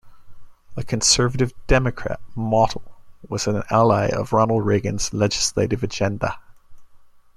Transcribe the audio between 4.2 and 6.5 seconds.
Ronald Reagan's legislative agenda.